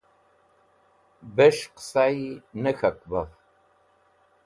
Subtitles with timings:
[1.35, 3.31] Bẽs̃h qẽsayi ne k̃hak baf.